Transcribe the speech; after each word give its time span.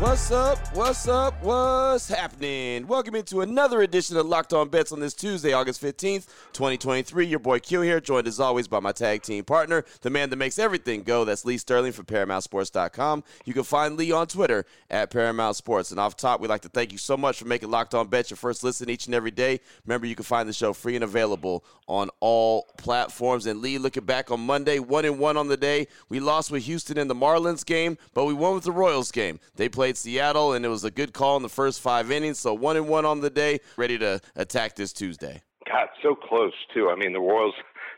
What's 0.00 0.32
up? 0.32 0.58
What's 0.74 1.06
up? 1.06 1.40
What's 1.40 2.08
happening? 2.08 2.88
Welcome 2.88 3.14
into 3.14 3.42
another 3.42 3.80
edition 3.80 4.16
of 4.16 4.26
Locked 4.26 4.52
On 4.52 4.68
Bets 4.68 4.90
on 4.90 4.98
this 4.98 5.14
Tuesday, 5.14 5.52
August 5.52 5.80
15th, 5.80 6.26
2023. 6.52 7.24
Your 7.24 7.38
boy 7.38 7.60
Q 7.60 7.80
here, 7.80 8.00
joined 8.00 8.26
as 8.26 8.40
always 8.40 8.66
by 8.66 8.80
my 8.80 8.90
tag 8.90 9.22
team 9.22 9.44
partner, 9.44 9.84
the 10.02 10.10
man 10.10 10.30
that 10.30 10.36
makes 10.36 10.58
everything 10.58 11.04
go. 11.04 11.24
That's 11.24 11.44
Lee 11.44 11.58
Sterling 11.58 11.92
from 11.92 12.06
ParamountSports.com. 12.06 13.22
You 13.44 13.54
can 13.54 13.62
find 13.62 13.96
Lee 13.96 14.10
on 14.10 14.26
Twitter 14.26 14.66
at 14.90 15.10
Paramount 15.10 15.54
Sports. 15.54 15.92
And 15.92 16.00
off 16.00 16.16
top, 16.16 16.40
we'd 16.40 16.48
like 16.48 16.62
to 16.62 16.68
thank 16.68 16.90
you 16.90 16.98
so 16.98 17.16
much 17.16 17.38
for 17.38 17.46
making 17.46 17.70
Locked 17.70 17.94
On 17.94 18.08
Bets 18.08 18.30
your 18.30 18.36
first 18.36 18.64
listen 18.64 18.90
each 18.90 19.06
and 19.06 19.14
every 19.14 19.30
day. 19.30 19.60
Remember, 19.86 20.08
you 20.08 20.16
can 20.16 20.24
find 20.24 20.48
the 20.48 20.52
show 20.52 20.72
free 20.72 20.96
and 20.96 21.04
available 21.04 21.64
on 21.86 22.10
all 22.18 22.66
platforms. 22.78 23.46
And 23.46 23.62
Lee, 23.62 23.78
looking 23.78 24.04
back 24.04 24.32
on 24.32 24.40
Monday, 24.40 24.80
one 24.80 25.04
and 25.04 25.20
one 25.20 25.36
on 25.36 25.46
the 25.46 25.56
day. 25.56 25.86
We 26.08 26.18
lost 26.18 26.50
with 26.50 26.64
Houston 26.64 26.98
in 26.98 27.06
the 27.06 27.14
Marlins 27.14 27.64
game, 27.64 27.96
but 28.12 28.24
we 28.24 28.34
won 28.34 28.54
with 28.54 28.64
the 28.64 28.72
Royals 28.72 29.12
game. 29.12 29.38
They 29.54 29.68
played 29.68 29.83
played 29.84 29.98
Seattle, 29.98 30.54
and 30.54 30.64
it 30.64 30.68
was 30.68 30.84
a 30.84 30.90
good 30.90 31.12
call 31.12 31.36
in 31.36 31.42
the 31.42 31.48
first 31.50 31.82
five 31.82 32.10
innings. 32.10 32.38
So 32.38 32.54
one 32.54 32.78
and 32.78 32.88
one 32.88 33.04
on 33.04 33.20
the 33.20 33.28
day, 33.28 33.60
ready 33.76 33.98
to 33.98 34.18
attack 34.34 34.76
this 34.76 34.94
Tuesday. 34.94 35.42
God, 35.70 35.88
so 36.02 36.14
close 36.14 36.54
too. 36.72 36.88
I 36.88 36.96
mean, 36.96 37.12
the 37.12 37.20
Royals. 37.20 37.52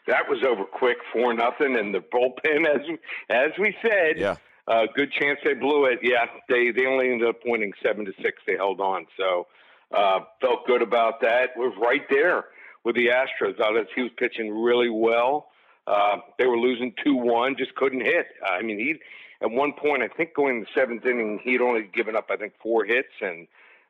That 0.09 0.29
was 0.29 0.43
over 0.45 0.65
quick, 0.65 0.97
four 1.13 1.33
nothing, 1.33 1.77
and 1.77 1.95
the 1.95 2.01
bullpen, 2.01 2.67
as 2.67 2.81
as 3.31 3.51
we 3.57 3.77
said, 3.83 4.19
yeah, 4.19 4.35
uh, 4.67 4.87
good 4.97 5.13
chance 5.13 5.39
they 5.45 5.55
blew 5.55 5.85
it. 5.85 6.01
Yeah, 6.03 6.27
they 6.49 6.73
they 6.73 6.87
only 6.87 7.13
ended 7.13 7.29
up 7.29 7.37
winning 7.45 7.73
seven 7.81 8.05
to 8.05 8.13
six. 8.21 8.43
They 8.49 8.57
held 8.57 8.81
on, 8.81 9.07
so 9.17 9.47
uh, 9.95 10.21
felt 10.41 10.67
good 10.67 10.83
about 10.83 11.21
that. 11.21 11.51
Was 11.57 11.73
right 11.81 12.03
there 12.11 12.47
with 12.83 12.97
the 12.97 13.11
Astros. 13.11 13.61
Out 13.61 13.77
as 13.77 13.87
he 13.95 14.03
was 14.03 14.11
pitching 14.19 14.51
really 14.51 14.91
well. 14.91 15.51
Uh, 15.87 16.17
they 16.37 16.47
were 16.47 16.59
losing 16.59 16.93
two 17.05 17.15
one, 17.15 17.55
just 17.57 17.73
couldn't 17.77 18.01
hit. 18.01 18.27
I 18.45 18.61
mean, 18.63 18.77
he 18.77 18.97
at 19.43 19.51
one 19.51 19.73
point, 19.73 20.03
I 20.03 20.09
think 20.09 20.35
going 20.35 20.61
the 20.61 20.67
seventh 20.75 21.05
inning, 21.05 21.41
he'd 21.43 21.61
only 21.61 21.83
given 21.83 22.17
up, 22.17 22.31
I 22.31 22.37
think, 22.37 22.55
four 22.63 22.85
hits, 22.85 23.13
and 23.21 23.47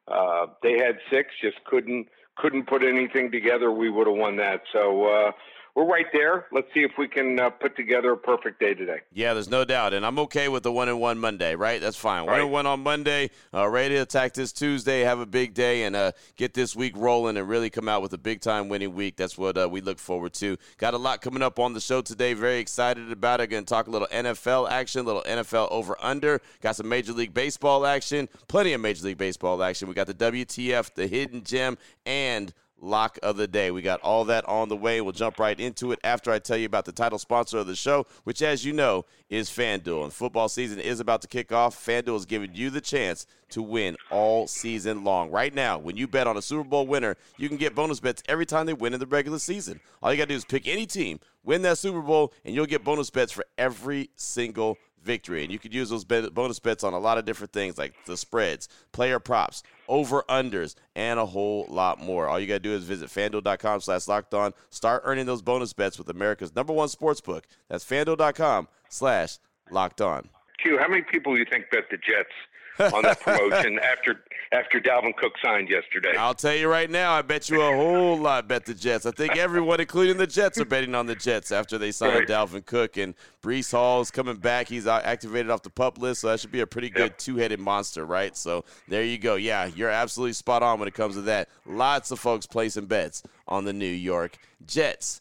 uh, 0.09 0.47
they 0.63 0.79
had 0.79 0.99
six. 1.11 1.31
Just 1.41 1.63
couldn't 1.65 2.09
couldn't 2.37 2.67
put 2.67 2.83
anything 2.83 3.31
together. 3.31 3.71
We 3.71 3.89
would 3.89 4.07
have 4.07 4.17
won 4.17 4.37
that. 4.37 4.63
So 4.73 5.05
uh, 5.05 5.33
we're 5.77 5.85
right 5.85 6.07
there. 6.11 6.47
Let's 6.53 6.73
see 6.73 6.81
if 6.81 6.93
we 6.97 7.07
can 7.07 7.39
uh, 7.39 7.51
put 7.51 7.77
together 7.77 8.13
a 8.13 8.17
perfect 8.17 8.59
day 8.59 8.73
today. 8.73 9.01
Yeah, 9.13 9.35
there's 9.35 9.51
no 9.51 9.63
doubt, 9.63 9.93
and 9.93 10.07
I'm 10.07 10.19
okay 10.21 10.49
with 10.49 10.63
the 10.63 10.73
one 10.73 10.89
and 10.89 10.99
one 10.99 11.19
Monday. 11.19 11.55
Right, 11.55 11.83
that's 11.83 11.99
fine. 11.99 12.25
One 12.25 12.41
and 12.41 12.51
one 12.51 12.65
on 12.65 12.81
Monday. 12.81 13.31
Uh, 13.53 13.69
ready 13.69 13.97
to 13.97 14.01
attack 14.01 14.33
this 14.33 14.53
Tuesday, 14.53 15.03
have 15.03 15.21
a 15.21 15.27
big 15.27 15.53
day, 15.53 15.83
and 15.83 15.95
uh, 15.95 16.13
get 16.37 16.55
this 16.55 16.75
week 16.75 16.95
rolling, 16.97 17.37
and 17.37 17.47
really 17.47 17.69
come 17.69 17.91
out 17.91 18.01
with 18.01 18.15
a 18.15 18.19
big 18.19 18.41
time 18.41 18.71
winning 18.71 18.95
week. 18.95 19.17
That's 19.17 19.37
what 19.37 19.59
uh, 19.59 19.69
we 19.71 19.83
look 19.83 19.99
forward 19.99 20.33
to. 20.35 20.57
Got 20.79 20.95
a 20.95 20.99
lot 20.99 21.21
coming 21.21 21.43
up 21.43 21.59
on 21.59 21.75
the 21.75 21.81
show 21.81 22.01
today. 22.01 22.33
Very 22.33 22.59
excited 22.59 23.13
about 23.13 23.43
it. 23.43 23.49
Going 23.49 23.65
to 23.65 23.69
talk 23.69 23.87
a 23.87 23.91
little 23.91 24.09
NFL 24.09 24.71
action, 24.71 25.03
a 25.03 25.05
little 25.05 25.23
NFL 25.25 25.71
over 25.71 25.95
under. 26.01 26.41
Got 26.63 26.77
some 26.77 26.89
Major 26.89 27.13
League 27.13 27.35
Baseball 27.35 27.85
action. 27.85 28.31
Plenty 28.49 28.73
of 28.73 28.81
Major 28.81 29.05
League 29.05 29.19
Baseball 29.19 29.63
action. 29.63 29.89
We 29.89 29.95
got 29.95 30.07
the 30.07 30.15
WTF, 30.15 30.95
the 30.95 31.07
hidden 31.07 31.45
gem, 31.45 31.77
and 32.07 32.55
lock 32.87 33.19
of 33.23 33.37
the 33.37 33.47
day. 33.47 33.71
We 33.71 33.83
got 33.83 34.01
all 34.01 34.25
that 34.27 34.45
on 34.47 34.69
the 34.69 34.77
way. 34.77 35.01
We'll 35.01 35.13
jump 35.13 35.39
right 35.39 35.59
into 35.59 35.93
it 35.93 35.99
after 36.05 36.31
I 36.31 36.39
tell 36.39 36.57
you 36.57 36.67
about 36.67 36.85
the 36.85 36.93
title 36.93 37.19
sponsor 37.19 37.59
of 37.59 37.67
the 37.67 37.75
show, 37.75 38.07
which, 38.25 38.43
as 38.43 38.65
you 38.65 38.73
know, 38.73 39.05
is 39.29 39.51
FanDuel. 39.51 40.05
And 40.05 40.13
football 40.13 40.49
season 40.49 40.79
is 40.79 41.01
about 41.01 41.23
to 41.23 41.29
kick 41.29 41.53
off. 41.53 41.77
FanDuel 41.77 42.17
is 42.17 42.27
giving 42.27 42.55
you 42.55 42.71
the 42.71 42.81
chance 42.81 43.27
to 43.51 43.63
win 43.63 43.97
all 44.11 44.47
season 44.47 45.05
long. 45.05 45.31
Right 45.31 45.55
now, 45.55 45.79
when 45.79 45.97
you 45.97 46.07
bet 46.07 46.27
on 46.27 46.37
a 46.37 46.43
Super 46.43 46.69
Bowl 46.69 46.87
winner, 46.87 47.17
you 47.37 47.49
can 47.49 47.59
get 47.59 47.75
bonus 47.75 48.01
bets 48.01 48.23
every 48.29 48.47
time 48.47 48.67
they 48.67 48.75
win 48.75 48.95
in 48.95 49.01
the 49.01 49.07
regular 49.07 49.39
season. 49.39 49.81
All 50.03 50.13
you 50.13 50.19
got 50.19 50.25
to 50.25 50.29
do 50.29 50.37
is 50.37 50.45
pick 50.45 50.67
any 50.67 50.87
team, 50.87 51.21
win 51.45 51.63
that 51.63 51.79
Super 51.79 52.01
Bowl, 52.01 52.33
and 52.45 52.55
you'll 52.55 52.67
get 52.67 52.85
bonus 52.85 53.11
bets 53.11 53.33
for 53.33 53.45
every 53.59 54.11
single 54.17 54.79
victory. 55.07 55.43
And 55.43 55.53
you 55.53 55.59
could 55.59 55.73
use 55.73 55.89
those 55.89 56.05
bonus 56.05 56.59
bets 56.59 56.85
on 56.85 56.93
a 56.93 56.99
lot 56.99 57.17
of 57.17 57.25
different 57.25 57.53
things 57.53 57.79
like 57.79 57.95
the 58.05 58.17
spreads, 58.17 58.69
player 58.93 59.19
props, 59.19 59.63
over 59.89 60.25
unders, 60.29 60.75
and 60.95 61.19
a 61.19 61.25
whole 61.25 61.67
lot 61.71 61.99
more. 62.01 62.27
All 62.27 62.39
you 62.39 62.47
got 62.47 62.55
to 62.55 62.61
do 62.61 62.75
is 62.75 62.85
visit 62.85 63.09
fanduel.com 63.09 63.81
slash 63.81 64.09
locked 64.09 64.35
on. 64.35 64.53
Start 64.71 65.03
earning 65.07 65.25
those 65.27 65.41
bonus 65.43 65.73
bets 65.73 65.97
with 65.99 66.09
America's 66.11 66.55
number 66.55 66.73
one 66.73 66.89
sports 66.89 67.21
book. 67.21 67.47
That's 67.69 67.85
fanduel.com 67.85 68.69
slash 68.89 69.39
locked 69.71 70.01
on. 70.01 70.29
Q, 70.63 70.79
how 70.79 70.89
many 70.89 71.03
people 71.03 71.33
do 71.35 71.39
you 71.39 71.47
think 71.49 71.71
bet 71.71 71.85
the 71.91 71.97
Jets 71.97 72.35
on 72.79 73.03
that 73.03 73.21
promotion 73.21 73.79
after 73.79 74.23
after 74.53 74.81
Dalvin 74.81 75.17
Cook 75.17 75.33
signed 75.43 75.69
yesterday. 75.69 76.17
I'll 76.17 76.35
tell 76.35 76.55
you 76.55 76.69
right 76.69 76.89
now, 76.89 77.13
I 77.13 77.23
bet 77.23 77.51
you 77.51 77.61
a 77.63 77.75
whole 77.75 78.17
lot 78.17 78.47
bet 78.47 78.65
the 78.65 78.75
Jets. 78.75 79.07
I 79.07 79.11
think 79.11 79.37
everyone, 79.37 79.81
including 79.81 80.17
the 80.17 80.27
Jets, 80.27 80.59
are 80.61 80.65
betting 80.65 80.95
on 80.95 81.07
the 81.07 81.15
Jets 81.15 81.53
after 81.53 81.79
they 81.79 81.93
signed 81.93 82.15
right. 82.15 82.29
Dalvin 82.29 82.65
Cook 82.65 82.97
and 82.97 83.15
Breece 83.43 83.73
Hall 83.73 84.01
is 84.01 84.11
coming 84.11 84.37
back. 84.37 84.69
He's 84.69 84.87
uh, 84.87 85.01
activated 85.05 85.51
off 85.51 85.63
the 85.63 85.71
pup 85.71 85.99
list, 85.99 86.21
so 86.21 86.29
that 86.29 86.41
should 86.41 86.53
be 86.53 86.61
a 86.61 86.67
pretty 86.67 86.91
good 86.91 87.11
yep. 87.11 87.19
two-headed 87.19 87.61
monster, 87.61 88.05
right? 88.05 88.37
So 88.37 88.65
there 88.89 89.03
you 89.03 89.19
go. 89.19 89.35
Yeah, 89.35 89.67
you're 89.67 89.91
absolutely 89.91 90.35
spot 90.35 90.63
on 90.63 90.79
when 90.79 90.89
it 90.89 90.95
comes 90.95 91.15
to 91.15 91.23
that. 91.23 91.49
Lots 91.67 92.11
of 92.11 92.21
folks 92.21 92.47
placing 92.47 92.87
bets 92.87 93.23
on 93.49 93.65
the 93.65 93.73
New 93.73 93.87
York 93.87 94.39
Jets. 94.67 95.21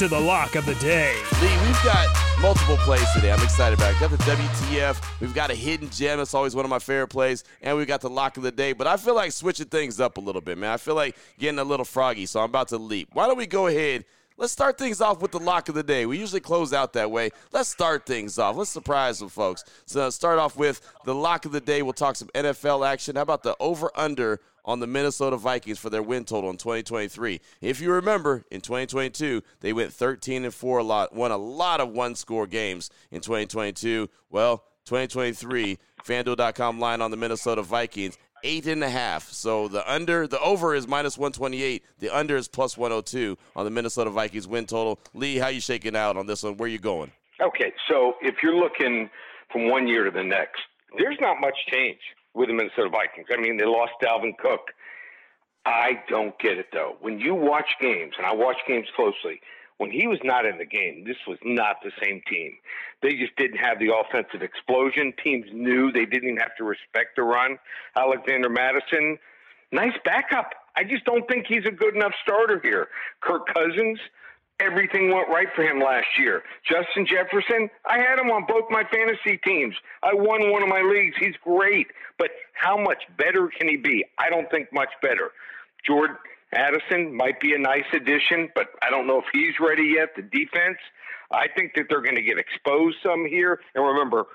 to 0.00 0.08
the 0.08 0.18
lock 0.18 0.54
of 0.54 0.64
the 0.64 0.74
day. 0.76 1.14
Lee, 1.42 1.66
we've 1.66 1.84
got 1.84 2.08
multiple 2.40 2.78
plays 2.78 3.04
today. 3.12 3.30
I'm 3.30 3.42
excited 3.42 3.78
about 3.78 3.90
it. 3.90 4.00
We've 4.00 4.08
got 4.08 4.18
the 4.18 4.32
WTF. 4.32 5.20
We've 5.20 5.34
got 5.34 5.50
a 5.50 5.54
hidden 5.54 5.90
gem. 5.90 6.20
It's 6.20 6.32
always 6.32 6.56
one 6.56 6.64
of 6.64 6.70
my 6.70 6.78
favorite 6.78 7.08
plays. 7.08 7.44
And 7.60 7.76
we've 7.76 7.86
got 7.86 8.00
the 8.00 8.08
lock 8.08 8.38
of 8.38 8.42
the 8.42 8.50
day. 8.50 8.72
But 8.72 8.86
I 8.86 8.96
feel 8.96 9.14
like 9.14 9.30
switching 9.30 9.66
things 9.66 10.00
up 10.00 10.16
a 10.16 10.20
little 10.22 10.40
bit, 10.40 10.56
man. 10.56 10.70
I 10.70 10.78
feel 10.78 10.94
like 10.94 11.18
getting 11.38 11.58
a 11.58 11.64
little 11.64 11.84
froggy, 11.84 12.24
so 12.24 12.40
I'm 12.40 12.46
about 12.46 12.68
to 12.68 12.78
leap. 12.78 13.10
Why 13.12 13.26
don't 13.26 13.36
we 13.36 13.46
go 13.46 13.66
ahead? 13.66 14.06
Let's 14.38 14.54
start 14.54 14.78
things 14.78 15.02
off 15.02 15.20
with 15.20 15.32
the 15.32 15.38
lock 15.38 15.68
of 15.68 15.74
the 15.74 15.82
day. 15.82 16.06
We 16.06 16.16
usually 16.16 16.40
close 16.40 16.72
out 16.72 16.94
that 16.94 17.10
way. 17.10 17.28
Let's 17.52 17.68
start 17.68 18.06
things 18.06 18.38
off. 18.38 18.56
Let's 18.56 18.70
surprise 18.70 19.18
some 19.18 19.28
folks. 19.28 19.64
So 19.84 20.08
start 20.08 20.38
off 20.38 20.56
with 20.56 20.80
the 21.04 21.14
lock 21.14 21.44
of 21.44 21.52
the 21.52 21.60
day. 21.60 21.82
We'll 21.82 21.92
talk 21.92 22.16
some 22.16 22.28
NFL 22.28 22.88
action. 22.88 23.16
How 23.16 23.22
about 23.22 23.42
the 23.42 23.54
over 23.60 23.90
under 23.94 24.40
on 24.64 24.80
the 24.80 24.86
Minnesota 24.86 25.36
Vikings 25.36 25.78
for 25.78 25.90
their 25.90 26.02
win 26.02 26.24
total 26.24 26.50
in 26.50 26.56
2023. 26.56 27.40
If 27.60 27.80
you 27.80 27.92
remember, 27.92 28.44
in 28.50 28.60
2022, 28.60 29.42
they 29.60 29.72
went 29.72 29.92
13 29.92 30.44
and 30.44 30.54
4 30.54 30.78
a 30.78 30.82
lot, 30.82 31.14
won 31.14 31.30
a 31.30 31.36
lot 31.36 31.80
of 31.80 31.90
one-score 31.90 32.46
games 32.46 32.90
in 33.10 33.20
2022. 33.20 34.08
Well, 34.30 34.64
2023, 34.86 35.78
FanDuel.com 36.04 36.80
line 36.80 37.00
on 37.00 37.10
the 37.10 37.16
Minnesota 37.16 37.62
Vikings 37.62 38.18
eight 38.42 38.66
and 38.66 38.82
a 38.82 38.88
half. 38.88 39.28
So 39.30 39.68
the 39.68 39.90
under, 39.90 40.26
the 40.26 40.40
over 40.40 40.74
is 40.74 40.88
minus 40.88 41.18
128. 41.18 41.84
The 41.98 42.10
under 42.10 42.36
is 42.36 42.48
plus 42.48 42.76
102 42.76 43.36
on 43.56 43.64
the 43.64 43.70
Minnesota 43.70 44.10
Vikings 44.10 44.48
win 44.48 44.66
total. 44.66 44.98
Lee, 45.14 45.36
how 45.36 45.48
you 45.48 45.60
shaking 45.60 45.96
out 45.96 46.16
on 46.16 46.26
this 46.26 46.42
one? 46.42 46.56
Where 46.56 46.68
you 46.68 46.78
going? 46.78 47.12
Okay, 47.40 47.72
so 47.88 48.14
if 48.20 48.36
you're 48.42 48.56
looking 48.56 49.10
from 49.50 49.68
one 49.68 49.86
year 49.86 50.04
to 50.04 50.10
the 50.10 50.22
next, 50.22 50.60
there's 50.98 51.16
not 51.20 51.40
much 51.40 51.56
change 51.70 51.98
with 52.34 52.48
the 52.48 52.54
Minnesota 52.54 52.88
Vikings. 52.90 53.28
I 53.32 53.40
mean, 53.40 53.56
they 53.56 53.64
lost 53.64 53.92
Dalvin 54.02 54.36
Cook. 54.38 54.72
I 55.64 56.02
don't 56.08 56.38
get 56.38 56.58
it 56.58 56.68
though. 56.72 56.96
When 57.00 57.18
you 57.18 57.34
watch 57.34 57.68
games, 57.80 58.14
and 58.16 58.26
I 58.26 58.32
watch 58.34 58.56
games 58.66 58.86
closely, 58.96 59.40
when 59.76 59.90
he 59.90 60.06
was 60.06 60.18
not 60.22 60.44
in 60.44 60.58
the 60.58 60.66
game, 60.66 61.04
this 61.06 61.16
was 61.26 61.38
not 61.42 61.76
the 61.82 61.90
same 62.02 62.20
team. 62.28 62.52
They 63.02 63.16
just 63.16 63.34
didn't 63.36 63.56
have 63.56 63.78
the 63.78 63.94
offensive 63.94 64.42
explosion. 64.42 65.14
Teams 65.24 65.46
knew 65.52 65.90
they 65.90 66.04
didn't 66.04 66.28
even 66.28 66.36
have 66.36 66.54
to 66.56 66.64
respect 66.64 67.16
the 67.16 67.22
run. 67.22 67.58
Alexander 67.96 68.50
Mattison, 68.50 69.18
nice 69.72 69.96
backup. 70.04 70.52
I 70.76 70.84
just 70.84 71.04
don't 71.04 71.26
think 71.28 71.46
he's 71.46 71.64
a 71.66 71.70
good 71.70 71.94
enough 71.94 72.12
starter 72.22 72.60
here. 72.62 72.88
Kirk 73.22 73.46
Cousins, 73.52 73.98
everything 74.60 75.10
went 75.12 75.28
right 75.28 75.48
for 75.54 75.62
him 75.62 75.80
last 75.80 76.06
year. 76.18 76.42
Justin 76.68 77.06
Jefferson, 77.06 77.68
I 77.88 77.98
had 77.98 78.18
him 78.18 78.30
on 78.30 78.44
both 78.46 78.64
my 78.70 78.84
fantasy 78.92 79.38
teams. 79.44 79.74
I 80.02 80.14
won 80.14 80.50
one 80.50 80.62
of 80.62 80.68
my 80.68 80.82
leagues. 80.82 81.16
He's 81.18 81.34
great. 81.42 81.88
But 82.18 82.30
how 82.54 82.76
much 82.76 83.02
better 83.16 83.48
can 83.48 83.68
he 83.68 83.76
be? 83.76 84.04
I 84.18 84.30
don't 84.30 84.50
think 84.50 84.72
much 84.72 84.90
better. 85.02 85.30
Jordan 85.86 86.16
Addison 86.52 87.16
might 87.16 87.40
be 87.40 87.54
a 87.54 87.58
nice 87.58 87.86
addition, 87.92 88.48
but 88.54 88.66
I 88.82 88.90
don't 88.90 89.06
know 89.06 89.18
if 89.18 89.24
he's 89.32 89.54
ready 89.60 89.94
yet. 89.96 90.10
The 90.16 90.22
defense, 90.22 90.78
I 91.30 91.46
think 91.56 91.72
that 91.76 91.86
they're 91.88 92.02
going 92.02 92.16
to 92.16 92.22
get 92.22 92.38
exposed 92.38 92.96
some 93.02 93.24
here. 93.24 93.60
And 93.74 93.84
remember, 93.84 94.26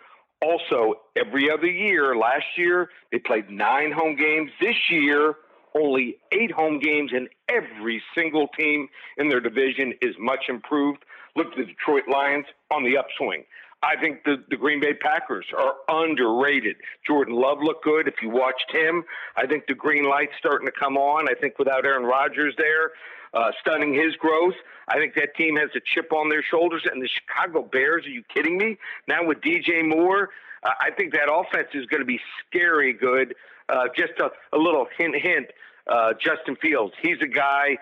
also, 0.41 1.01
every 1.15 1.49
other 1.51 1.67
year, 1.67 2.15
last 2.15 2.45
year, 2.57 2.89
they 3.11 3.19
played 3.19 3.49
nine 3.49 3.91
home 3.91 4.15
games. 4.15 4.51
This 4.59 4.75
year, 4.89 5.35
only 5.75 6.17
eight 6.31 6.51
home 6.51 6.79
games, 6.79 7.11
and 7.13 7.29
every 7.49 8.01
single 8.15 8.47
team 8.57 8.87
in 9.17 9.29
their 9.29 9.41
division 9.41 9.93
is 10.01 10.15
much 10.19 10.45
improved. 10.49 11.03
Look 11.35 11.47
at 11.47 11.57
the 11.57 11.65
Detroit 11.65 12.03
Lions 12.11 12.45
on 12.71 12.83
the 12.83 12.97
upswing. 12.97 13.43
I 13.83 13.95
think 13.99 14.23
the, 14.23 14.43
the 14.49 14.55
Green 14.55 14.79
Bay 14.79 14.93
Packers 14.93 15.45
are 15.55 15.75
underrated. 15.89 16.77
Jordan 17.05 17.35
Love 17.35 17.59
looked 17.61 17.83
good. 17.83 18.07
If 18.07 18.15
you 18.21 18.29
watched 18.29 18.71
him, 18.71 19.03
I 19.35 19.45
think 19.45 19.67
the 19.67 19.75
green 19.75 20.05
light's 20.05 20.33
starting 20.39 20.65
to 20.65 20.71
come 20.71 20.97
on. 20.97 21.29
I 21.29 21.33
think 21.39 21.59
without 21.59 21.85
Aaron 21.85 22.03
Rodgers 22.03 22.55
there, 22.57 22.91
uh, 23.33 23.51
stunning 23.61 23.93
his 23.93 24.15
growth, 24.15 24.55
I 24.87 24.95
think 24.97 25.13
that 25.15 25.35
team 25.35 25.57
has 25.57 25.69
a 25.75 25.81
chip 25.93 26.11
on 26.13 26.29
their 26.29 26.43
shoulders. 26.43 26.83
And 26.91 27.01
the 27.01 27.07
Chicago 27.07 27.61
Bears, 27.61 28.05
are 28.05 28.09
you 28.09 28.23
kidding 28.33 28.57
me? 28.57 28.77
Now 29.07 29.25
with 29.25 29.41
DJ 29.41 29.87
Moore, 29.87 30.29
uh, 30.65 30.69
I 30.81 30.91
think 30.91 31.13
that 31.13 31.31
offense 31.31 31.69
is 31.73 31.85
going 31.85 32.01
to 32.01 32.05
be 32.05 32.19
scary 32.47 32.93
good. 32.93 33.35
Uh, 33.69 33.85
just 33.95 34.13
a, 34.19 34.29
a 34.55 34.59
little 34.59 34.87
hint, 34.97 35.15
hint. 35.15 35.47
Uh, 35.87 36.13
Justin 36.19 36.55
Fields, 36.61 36.93
he's 37.01 37.17
a 37.21 37.27
guy 37.27 37.77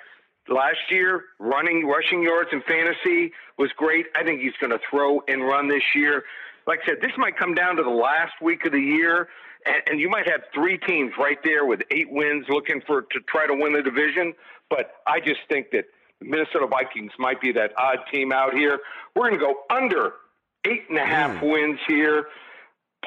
last 0.50 0.80
year 0.90 1.24
running 1.40 1.88
rushing 1.88 2.22
yards 2.22 2.50
in 2.52 2.62
fantasy 2.64 3.32
was 3.58 3.72
great. 3.78 4.08
I 4.16 4.24
think 4.24 4.42
he's 4.42 4.56
going 4.60 4.72
to 4.72 4.80
throw 4.90 5.22
and 5.28 5.42
run 5.42 5.70
this 5.70 5.84
year. 5.96 6.24
Like 6.68 6.80
I 6.84 6.88
said, 6.88 6.96
this 7.02 7.12
might 7.18 7.38
come 7.38 7.54
down 7.54 7.78
to 7.78 7.84
the 7.84 7.90
last 7.90 8.34
week 8.42 8.66
of 8.66 8.72
the 8.72 8.80
year, 8.80 9.30
and, 9.66 9.76
and 9.88 10.00
you 10.00 10.10
might 10.10 10.30
have 10.30 10.42
three 10.54 10.78
teams 10.78 11.14
right 11.18 11.38
there 11.44 11.66
with 11.66 11.82
eight 11.92 12.12
wins 12.12 12.46
looking 12.50 12.82
for 12.86 13.04
to 13.04 13.20
try 13.28 13.48
to 13.48 13.54
win 13.54 13.74
the 13.74 13.82
division. 13.82 14.34
But 14.70 14.92
I 15.08 15.20
just 15.20 15.42
think 15.50 15.72
that 15.72 15.86
Minnesota 16.22 16.68
Vikings 16.68 17.12
might 17.20 17.42
be 17.42 17.52
that 17.54 17.74
odd 17.78 18.00
team 18.12 18.32
out 18.32 18.54
here. 18.54 18.80
We're 19.16 19.30
going 19.30 19.40
to 19.40 19.46
go 19.46 19.56
under 19.70 20.14
eight 20.66 20.84
and 20.90 20.98
a 20.98 21.06
half 21.06 21.32
mm. 21.42 21.52
wins 21.52 21.80
here, 21.88 22.28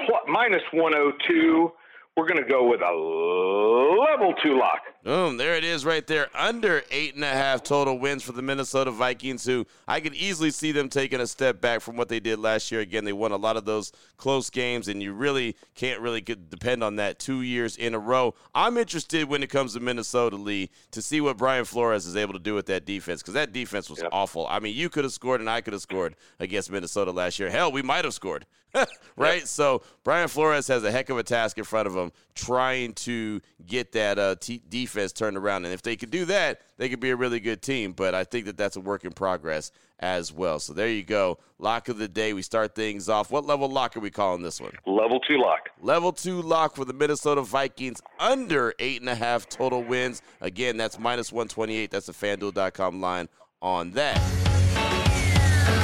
plus, 0.05 0.23
minus 0.29 0.63
102 0.73 1.73
we're 2.17 2.27
going 2.27 2.43
to 2.43 2.49
go 2.49 2.67
with 2.69 2.81
a 2.81 2.93
level 2.93 4.33
two 4.43 4.59
lock. 4.59 4.81
Boom, 5.07 5.37
there 5.37 5.55
it 5.55 5.63
is 5.63 5.85
right 5.85 6.05
there. 6.05 6.27
Under 6.35 6.83
eight 6.91 7.15
and 7.15 7.23
a 7.23 7.29
half 7.29 7.63
total 7.63 7.97
wins 7.97 8.25
for 8.25 8.33
the 8.33 8.43
Minnesota 8.43 8.91
Vikings, 8.91 9.45
who 9.45 9.65
I 9.87 10.01
could 10.01 10.15
easily 10.15 10.51
see 10.51 10.73
them 10.73 10.89
taking 10.89 11.21
a 11.21 11.29
step 11.29 11.61
back 11.61 11.81
from 11.81 11.97
what 11.97 12.09
they 12.09 12.19
did 12.19 12.41
last 12.41 12.73
year. 12.73 12.81
Again, 12.81 13.05
they 13.05 13.13
won 13.13 13.31
a 13.31 13.37
lot 13.37 13.57
of 13.57 13.65
those 13.65 13.93
close 14.17 14.51
games, 14.51 14.89
and 14.89 15.01
you 15.01 15.13
really 15.13 15.55
can't 15.77 16.01
really 16.01 16.23
depend 16.23 16.83
on 16.83 16.97
that 16.97 17.21
two 17.21 17.43
years 17.43 17.77
in 17.77 17.95
a 17.95 18.01
row. 18.01 18.35
I'm 18.53 18.77
interested 18.77 19.29
when 19.29 19.45
it 19.45 19.49
comes 19.49 19.75
to 19.75 19.81
Minnesota, 19.81 20.35
Lee, 20.35 20.71
to 20.91 21.01
see 21.01 21.21
what 21.21 21.37
Brian 21.37 21.67
Flores 21.67 22.05
is 22.05 22.17
able 22.17 22.33
to 22.33 22.41
do 22.41 22.55
with 22.55 22.67
that 22.67 22.85
defense, 22.85 23.23
because 23.23 23.35
that 23.35 23.53
defense 23.53 23.89
was 23.89 24.01
yep. 24.01 24.09
awful. 24.11 24.49
I 24.49 24.59
mean, 24.59 24.75
you 24.75 24.89
could 24.89 25.05
have 25.05 25.13
scored, 25.13 25.39
and 25.39 25.49
I 25.49 25.61
could 25.61 25.73
have 25.73 25.83
scored 25.83 26.17
against 26.41 26.69
Minnesota 26.69 27.13
last 27.13 27.39
year. 27.39 27.49
Hell, 27.49 27.71
we 27.71 27.81
might 27.81 28.05
have 28.05 28.15
scored. 28.15 28.45
right? 29.17 29.39
Yep. 29.39 29.47
So 29.47 29.83
Brian 30.05 30.29
Flores 30.29 30.69
has 30.69 30.85
a 30.85 30.91
heck 30.91 31.09
of 31.11 31.19
a 31.19 31.23
task 31.23 31.59
in 31.59 31.65
front 31.65 31.87
of 31.87 31.97
him 31.97 32.13
trying 32.35 32.93
to 32.93 33.41
get 33.65 33.93
that 33.93 34.19
uh, 34.19 34.37
t- 34.39 34.63
defense 34.69 34.96
turned 35.13 35.37
around. 35.37 35.65
And 35.65 35.75
if 35.75 35.83
they 35.83 35.97
could 35.97 36.11
do 36.11 36.25
that, 36.27 36.61
they 36.77 36.89
could 36.89 37.01
be 37.01 37.11
a 37.11 37.17
really 37.17 37.41
good 37.41 37.63
team. 37.63 37.93
But 37.93 38.15
I 38.15 38.25
think 38.25 38.47
that 38.47 38.57
that's 38.57 38.77
a 38.77 38.81
work 38.81 39.05
in 39.05 39.13
progress 39.13 39.73
as 39.99 40.33
well. 40.33 40.59
So 40.59 40.73
there 40.73 40.89
you 40.89 41.03
go. 41.03 41.39
Lock 41.59 41.89
of 41.89 41.99
the 41.99 42.09
day. 42.09 42.33
We 42.33 42.43
start 42.43 42.75
things 42.75 43.09
off. 43.09 43.31
What 43.31 43.47
level 43.47 43.69
lock 43.69 43.97
are 43.97 44.01
we 44.01 44.11
calling 44.11 44.43
this 44.43 44.61
one? 44.61 44.73
Level 44.87 45.21
two 45.21 45.39
lock. 45.39 45.71
Level 45.81 46.13
two 46.13 46.43
lock 46.43 46.77
for 46.77 46.85
the 46.85 46.93
Minnesota 46.93 47.43
Vikings 47.43 48.01
under 48.19 48.75
eight 48.79 49.01
and 49.01 49.09
a 49.09 49.15
half 49.15 49.49
total 49.49 49.83
wins. 49.83 50.23
Again, 50.41 50.77
that's 50.77 50.99
minus 50.99 51.33
128. 51.33 51.91
That's 51.91 52.07
the 52.07 52.13
fanduel.com 52.13 53.01
line 53.01 53.29
on 53.63 53.93
that. 53.93 54.19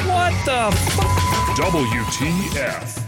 What 0.06 0.32
the 0.44 0.76
fuck? 0.92 1.22
WTF. 1.56 2.98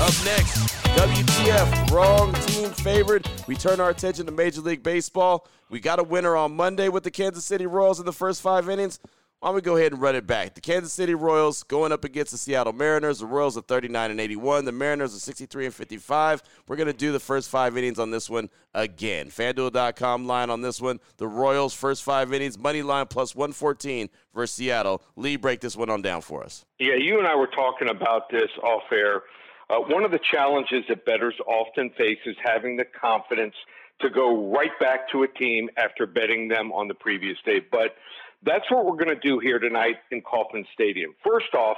Up 0.00 0.14
next, 0.24 0.77
WTF, 0.98 1.92
wrong 1.92 2.32
team 2.32 2.70
favored. 2.70 3.24
We 3.46 3.54
turn 3.54 3.78
our 3.78 3.88
attention 3.88 4.26
to 4.26 4.32
Major 4.32 4.62
League 4.62 4.82
Baseball. 4.82 5.46
We 5.70 5.78
got 5.78 6.00
a 6.00 6.02
winner 6.02 6.36
on 6.36 6.56
Monday 6.56 6.88
with 6.88 7.04
the 7.04 7.10
Kansas 7.12 7.44
City 7.44 7.66
Royals 7.66 8.00
in 8.00 8.04
the 8.04 8.12
first 8.12 8.42
five 8.42 8.68
innings. 8.68 8.98
Why 9.38 9.50
don't 9.50 9.54
we 9.54 9.60
go 9.60 9.76
ahead 9.76 9.92
and 9.92 10.02
run 10.02 10.16
it 10.16 10.26
back? 10.26 10.54
The 10.56 10.60
Kansas 10.60 10.92
City 10.92 11.14
Royals 11.14 11.62
going 11.62 11.92
up 11.92 12.04
against 12.04 12.32
the 12.32 12.36
Seattle 12.36 12.72
Mariners. 12.72 13.20
The 13.20 13.26
Royals 13.26 13.56
are 13.56 13.60
39 13.60 14.10
and 14.10 14.20
81. 14.20 14.64
The 14.64 14.72
Mariners 14.72 15.14
are 15.14 15.20
63 15.20 15.66
and 15.66 15.74
55. 15.74 16.42
We're 16.66 16.74
going 16.74 16.88
to 16.88 16.92
do 16.92 17.12
the 17.12 17.20
first 17.20 17.48
five 17.48 17.78
innings 17.78 18.00
on 18.00 18.10
this 18.10 18.28
one 18.28 18.50
again. 18.74 19.28
FanDuel.com 19.28 20.26
line 20.26 20.50
on 20.50 20.62
this 20.62 20.80
one. 20.80 20.98
The 21.18 21.28
Royals 21.28 21.74
first 21.74 22.02
five 22.02 22.32
innings, 22.32 22.58
money 22.58 22.82
line 22.82 23.06
plus 23.06 23.36
114 23.36 24.08
versus 24.34 24.56
Seattle. 24.56 25.00
Lee, 25.14 25.36
break 25.36 25.60
this 25.60 25.76
one 25.76 25.90
on 25.90 26.02
down 26.02 26.22
for 26.22 26.42
us. 26.42 26.64
Yeah, 26.80 26.96
you 26.96 27.20
and 27.20 27.28
I 27.28 27.36
were 27.36 27.46
talking 27.46 27.88
about 27.88 28.30
this 28.30 28.50
off 28.64 28.82
air. 28.90 29.22
Uh, 29.70 29.78
one 29.80 30.04
of 30.04 30.10
the 30.10 30.20
challenges 30.32 30.84
that 30.88 31.04
bettors 31.04 31.34
often 31.46 31.90
face 31.90 32.18
is 32.24 32.36
having 32.42 32.76
the 32.76 32.84
confidence 32.84 33.54
to 34.00 34.08
go 34.08 34.50
right 34.50 34.70
back 34.80 35.10
to 35.10 35.22
a 35.24 35.28
team 35.28 35.68
after 35.76 36.06
betting 36.06 36.48
them 36.48 36.72
on 36.72 36.88
the 36.88 36.94
previous 36.94 37.36
day. 37.44 37.60
But 37.70 37.96
that's 38.42 38.70
what 38.70 38.86
we're 38.86 38.96
going 38.96 39.08
to 39.08 39.28
do 39.28 39.38
here 39.40 39.58
tonight 39.58 39.96
in 40.10 40.22
Kauffman 40.22 40.64
Stadium. 40.72 41.14
First 41.26 41.54
off, 41.54 41.76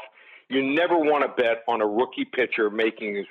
you 0.48 0.62
never 0.62 0.96
want 0.98 1.24
to 1.24 1.42
bet 1.42 1.62
on 1.68 1.80
a 1.80 1.86
rookie 1.86 2.24
pitcher 2.24 2.70
making 2.70 3.14
his 3.14 3.26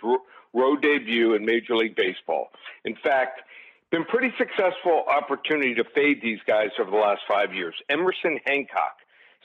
road 0.54 0.82
debut 0.82 1.36
in 1.36 1.46
Major 1.46 1.76
League 1.76 1.96
Baseball. 1.96 2.50
In 2.86 2.96
fact, 3.04 3.42
been 3.92 4.06
pretty 4.06 4.34
successful 4.38 5.04
opportunity 5.08 5.76
to 5.76 5.84
fade 5.96 6.22
these 6.22 6.40
guys 6.48 6.70
over 6.80 6.90
the 6.90 6.98
last 6.98 7.22
five 7.28 7.54
years. 7.54 7.76
Emerson 7.90 8.40
Hancock, 8.46 8.98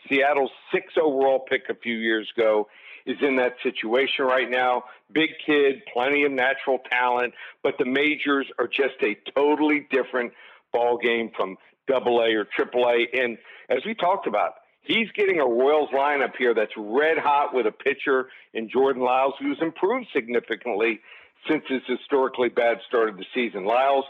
Seattle's 0.09 0.51
six 0.73 0.95
overall 1.01 1.41
pick 1.41 1.63
a 1.69 1.75
few 1.75 1.97
years 1.97 2.31
ago, 2.37 2.69
is 3.07 3.17
in 3.21 3.37
that 3.37 3.55
situation 3.63 4.25
right 4.25 4.51
now. 4.51 4.85
Big 5.13 5.31
kid, 5.45 5.83
plenty 5.93 6.25
of 6.25 6.33
natural 6.33 6.79
talent, 6.91 7.35
but 7.63 7.75
the 7.79 7.85
majors 7.85 8.47
are 8.59 8.67
just 8.67 8.95
a 9.03 9.17
totally 9.35 9.87
different 9.91 10.33
ball 10.73 10.99
game 10.99 11.31
from 11.37 11.57
double 11.87 12.21
A 12.21 12.35
or 12.35 12.47
triple 12.57 12.87
A. 12.89 13.07
And 13.19 13.39
as 13.69 13.85
we 13.85 13.95
talked 13.95 14.27
about, 14.27 14.55
he's 14.83 15.11
getting 15.15 15.41
a 15.41 15.47
Royals 15.47 15.91
lineup 15.91 16.33
here 16.39 16.55
that's 16.55 16.73
red 16.77 17.19
hot 17.19 17.55
with 17.55 17.67
a 17.67 17.73
pitcher 17.73 18.29
in 18.53 18.69
Jordan 18.71 19.03
Lyles, 19.03 19.35
who's 19.39 19.59
improved 19.61 20.07
significantly 20.15 21.01
since 21.49 21.63
his 21.69 21.83
historically 21.87 22.49
bad 22.49 22.79
start 22.89 23.09
of 23.09 23.17
the 23.17 23.25
season. 23.35 23.65
Lyles 23.65 24.05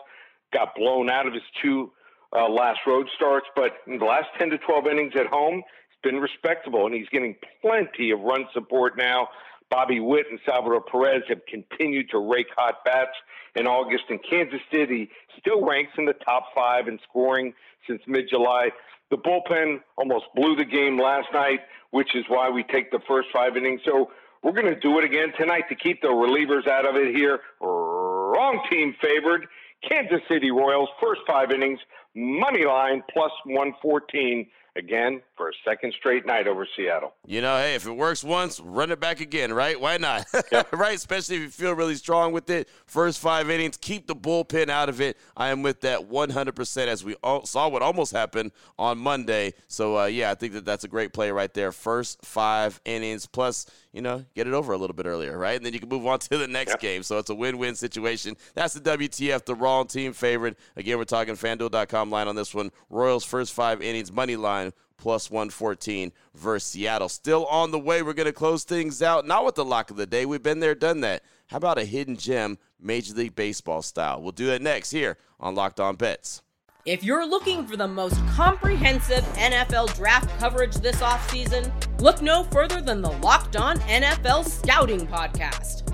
got 0.53 0.75
blown 0.77 1.11
out 1.11 1.27
of 1.27 1.33
his 1.33 1.43
two 1.63 1.91
uh, 2.35 2.49
last 2.49 2.81
road 2.87 3.09
starts, 3.17 3.47
but 3.55 3.73
in 3.87 3.99
the 3.99 4.05
last 4.05 4.27
10 4.39 4.51
to 4.51 4.59
12 4.59 4.87
innings 4.87 5.13
at 5.19 5.27
home, 5.27 5.63
been 6.05 6.21
respectable, 6.21 6.87
and 6.87 6.95
he's 6.95 7.09
getting 7.09 7.35
plenty 7.61 8.13
of 8.13 8.21
run 8.21 8.47
support 8.53 8.97
now. 8.97 9.29
Bobby 9.71 9.99
Witt 9.99 10.27
and 10.31 10.39
Salvador 10.47 10.83
Perez 10.83 11.23
have 11.29 11.41
continued 11.47 12.11
to 12.11 12.19
rake 12.19 12.47
hot 12.57 12.85
bats 12.85 13.17
in 13.57 13.67
August, 13.67 14.05
and 14.09 14.21
Kansas 14.23 14.61
City 14.71 15.11
still 15.41 15.65
ranks 15.67 15.93
in 15.99 16.05
the 16.05 16.13
top 16.13 16.49
five 16.55 16.87
in 16.87 16.99
scoring 17.09 17.55
since 17.87 18.03
mid 18.07 18.29
July. 18.29 18.71
The 19.11 19.17
bullpen 19.17 19.81
almost 19.97 20.27
blew 20.35 20.55
the 20.55 20.65
game 20.65 21.01
last 21.01 21.29
night, 21.33 21.61
which 21.91 22.15
is 22.15 22.25
why 22.29 22.51
we 22.51 22.63
take 22.63 22.91
the 22.91 23.01
first 23.09 23.29
five 23.33 23.57
innings. 23.57 23.81
So 23.85 24.11
we're 24.43 24.53
going 24.53 24.73
to 24.73 24.79
do 24.79 24.99
it 24.99 25.05
again 25.05 25.33
tonight 25.39 25.65
to 25.71 25.75
keep 25.75 26.03
the 26.03 26.09
relievers 26.09 26.69
out 26.69 26.87
of 26.87 26.97
it 26.97 27.15
here. 27.15 27.41
Wrong 27.61 28.61
team 28.71 28.95
favored. 29.01 29.47
Kansas 29.89 30.21
City 30.29 30.51
Royals, 30.51 30.89
first 31.01 31.21
five 31.27 31.51
innings, 31.51 31.79
money 32.15 32.65
line 32.65 33.03
plus 33.13 33.33
114 33.45 34.47
again 34.77 35.23
for 35.37 35.49
a 35.49 35.53
second 35.65 35.95
straight 35.99 36.27
night 36.27 36.47
over 36.47 36.67
Seattle. 36.77 37.15
You 37.27 37.41
know, 37.41 37.57
hey, 37.57 37.75
if 37.75 37.87
it 37.87 37.93
works 37.93 38.25
once, 38.25 38.61
run 38.61 38.91
it 38.91 39.01
back 39.01 39.21
again, 39.21 39.53
right? 39.53 39.81
Why 39.81 39.97
not? 39.97 40.27
right? 40.73 40.97
Especially 40.97 41.37
if 41.37 41.43
you 41.43 41.51
feel 41.51 41.73
really 41.75 41.95
strong 41.95 42.33
with 42.33 42.51
it. 42.51 42.69
First 42.87 43.21
five 43.21 43.51
innings, 43.51 43.77
keep 43.77 44.07
the 44.07 44.17
bullpen 44.17 44.69
out 44.69 44.89
of 44.89 45.01
it. 45.01 45.17
I 45.37 45.49
am 45.49 45.63
with 45.63 45.81
that 45.83 46.09
100% 46.11 46.87
as 46.87 47.05
we 47.05 47.17
saw 47.45 47.69
what 47.69 47.83
almost 47.83 48.13
happened 48.13 48.53
on 48.79 48.99
Monday. 48.99 49.55
So, 49.69 49.99
uh, 49.99 50.07
yeah, 50.07 50.31
I 50.31 50.35
think 50.35 50.53
that 50.55 50.65
that's 50.65 50.85
a 50.85 50.89
great 50.89 51.13
play 51.13 51.31
right 51.31 51.53
there. 51.53 51.73
First 51.73 52.25
five 52.25 52.81
innings, 52.85 53.27
plus, 53.27 53.67
you 53.93 54.03
know, 54.03 54.25
get 54.35 54.47
it 54.47 54.55
over 54.55 54.73
a 54.73 54.79
little 54.79 54.95
bit 54.95 55.07
earlier, 55.07 55.39
right? 55.39 55.57
And 55.57 55.65
then 55.65 55.73
you 55.73 55.81
can 55.81 55.89
move 55.89 56.07
on 56.07 56.19
to 56.21 56.39
the 56.39 56.49
next 56.49 56.79
game. 56.79 57.03
So 57.03 57.19
it's 57.19 57.31
a 57.31 57.35
win 57.35 57.59
win 57.59 57.75
situation. 57.75 58.37
That's 58.55 58.75
the 58.75 58.81
WTF, 58.81 59.45
the 59.45 59.55
wrong 59.55 59.87
team 59.87 60.13
favorite. 60.13 60.59
Again, 60.77 60.99
we're 60.99 61.05
talking 61.05 61.35
fanduel.com 61.35 62.11
line 62.11 62.29
on 62.29 62.35
this 62.35 62.55
one. 62.55 62.71
Royals 62.91 63.25
first 63.25 63.53
five 63.53 63.83
innings, 63.83 64.11
money 64.13 64.37
line 64.37 64.64
plus 65.05 65.31
114 65.31 66.13
versus 66.35 66.67
Seattle. 66.67 67.11
Still 67.11 67.45
on 67.45 67.73
the 67.73 67.79
way. 67.79 68.01
We're 68.01 68.15
going 68.15 68.25
to 68.25 68.33
close 68.33 68.65
things 68.65 69.03
out, 69.03 69.27
not 69.27 69.45
with 69.45 69.55
the 69.55 69.65
lock 69.65 69.91
of 69.91 69.99
the 69.99 70.07
day. 70.07 70.25
We've 70.25 70.43
been 70.43 70.61
there, 70.61 70.75
done 70.75 71.03
that. 71.03 71.23
How 71.49 71.59
about 71.59 71.77
a 71.77 71.85
hidden 71.85 72.17
gem, 72.17 72.57
Major 72.81 73.13
League 73.13 73.37
Baseball 73.37 73.83
style? 73.83 74.23
We'll 74.23 74.33
do 74.33 74.47
that 74.47 74.63
next 74.63 74.93
here 74.93 75.19
on 75.39 75.55
Locked 75.55 75.79
On 75.79 75.95
Bets. 75.95 76.41
If 76.87 77.05
you're 77.05 77.29
looking 77.29 77.67
for 77.67 77.77
the 77.77 77.87
most 77.87 78.17
comprehensive 78.29 79.25
NFL 79.35 79.95
draft 79.95 80.39
coverage 80.39 80.77
this 80.77 81.03
offseason, 81.03 81.71
look 82.01 82.23
no 82.23 82.45
further 82.45 82.81
than 82.81 83.03
the 83.03 83.13
Locked 83.13 83.57
On 83.57 83.77
NFL 83.81 84.49
Scouting 84.49 85.07
Podcast. 85.07 85.94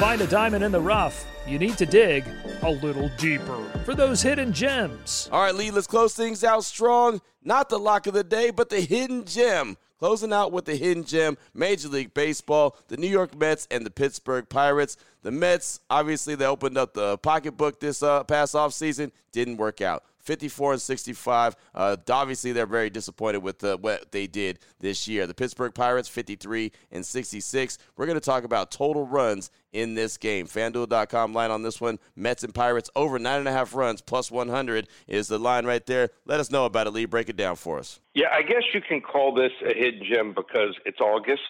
Find 0.00 0.22
a 0.22 0.26
diamond 0.28 0.64
in 0.64 0.72
the 0.72 0.80
rough, 0.80 1.26
you 1.46 1.58
need 1.58 1.76
to 1.76 1.84
dig 1.84 2.24
a 2.62 2.70
little 2.70 3.10
deeper 3.18 3.62
for 3.84 3.94
those 3.94 4.22
hidden 4.22 4.50
gems. 4.50 5.28
All 5.30 5.42
right, 5.42 5.54
Lee, 5.54 5.70
let's 5.70 5.86
close 5.86 6.14
things 6.14 6.42
out 6.42 6.64
strong. 6.64 7.20
Not 7.44 7.68
the 7.68 7.78
lock 7.78 8.06
of 8.06 8.14
the 8.14 8.24
day, 8.24 8.50
but 8.50 8.70
the 8.70 8.80
hidden 8.80 9.26
gem. 9.26 9.76
Closing 9.98 10.32
out 10.32 10.52
with 10.52 10.64
the 10.64 10.74
hidden 10.76 11.04
gem, 11.04 11.36
Major 11.52 11.88
League 11.88 12.14
Baseball, 12.14 12.78
the 12.88 12.96
New 12.96 13.08
York 13.08 13.38
Mets 13.38 13.68
and 13.70 13.84
the 13.84 13.90
Pittsburgh 13.90 14.48
Pirates. 14.48 14.96
The 15.20 15.30
Mets, 15.32 15.80
obviously, 15.90 16.34
they 16.34 16.46
opened 16.46 16.78
up 16.78 16.94
the 16.94 17.18
pocketbook 17.18 17.80
this 17.80 18.02
uh, 18.02 18.24
past 18.24 18.54
offseason. 18.54 19.12
Didn't 19.32 19.58
work 19.58 19.82
out. 19.82 20.04
54 20.20 20.72
and 20.72 20.82
65. 20.82 21.56
Uh, 21.74 21.96
obviously, 22.10 22.52
they're 22.52 22.66
very 22.66 22.90
disappointed 22.90 23.38
with 23.38 23.62
uh, 23.64 23.76
what 23.78 24.12
they 24.12 24.26
did 24.26 24.58
this 24.78 25.08
year. 25.08 25.26
The 25.26 25.34
Pittsburgh 25.34 25.74
Pirates, 25.74 26.08
53 26.08 26.72
and 26.92 27.04
66. 27.04 27.78
We're 27.96 28.06
going 28.06 28.18
to 28.18 28.24
talk 28.24 28.44
about 28.44 28.70
total 28.70 29.06
runs 29.06 29.50
in 29.72 29.94
this 29.94 30.16
game. 30.16 30.46
FanDuel.com 30.46 31.32
line 31.32 31.50
on 31.50 31.62
this 31.62 31.80
one. 31.80 31.98
Mets 32.16 32.44
and 32.44 32.54
Pirates 32.54 32.90
over 32.96 33.18
nine 33.18 33.38
and 33.38 33.48
a 33.48 33.52
half 33.52 33.74
runs 33.74 34.00
plus 34.00 34.30
100 34.30 34.88
is 35.06 35.28
the 35.28 35.38
line 35.38 35.64
right 35.64 35.84
there. 35.86 36.10
Let 36.26 36.40
us 36.40 36.50
know 36.50 36.64
about 36.64 36.86
it, 36.86 36.90
Lee. 36.90 37.04
Break 37.04 37.28
it 37.28 37.36
down 37.36 37.56
for 37.56 37.78
us. 37.78 38.00
Yeah, 38.14 38.28
I 38.32 38.42
guess 38.42 38.62
you 38.74 38.80
can 38.80 39.00
call 39.00 39.34
this 39.34 39.52
a 39.64 39.72
hidden 39.72 40.02
gem 40.04 40.34
because 40.34 40.74
it's 40.84 41.00
August 41.00 41.42